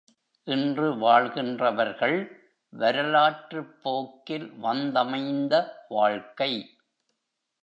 இன்று 0.47 0.87
வாழ்கின்றவர்கள், 0.95 2.17
வரலாற்றுப் 2.73 3.83
போக்கில் 3.83 4.53
வந்தமைந்த 4.63 5.63
வாழ்க்கை. 5.89 6.51